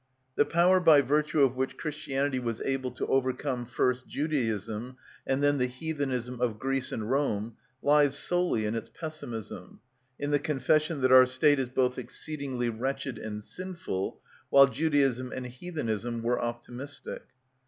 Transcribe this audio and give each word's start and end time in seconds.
The 0.35 0.45
power 0.45 0.79
by 0.79 1.01
virtue 1.03 1.43
of 1.43 1.55
which 1.55 1.77
Christianity 1.77 2.39
was 2.39 2.59
able 2.61 2.89
to 2.89 3.05
overcome 3.05 3.67
first 3.67 4.07
Judaism, 4.07 4.97
and 5.27 5.43
then 5.43 5.59
the 5.59 5.67
heathenism 5.67 6.41
of 6.41 6.57
Greece 6.57 6.91
and 6.91 7.11
Rome, 7.11 7.53
lies 7.83 8.17
solely 8.17 8.65
in 8.65 8.73
its 8.73 8.89
pessimism, 8.89 9.79
in 10.17 10.31
the 10.31 10.39
confession 10.39 11.01
that 11.01 11.11
our 11.11 11.27
state 11.27 11.59
is 11.59 11.67
both 11.69 11.99
exceedingly 11.99 12.67
wretched 12.67 13.19
and 13.19 13.43
sinful, 13.43 14.19
while 14.49 14.65
Judaism 14.65 15.31
and 15.33 15.45
heathenism 15.45 16.23
were 16.23 16.41
optimistic. 16.41 17.21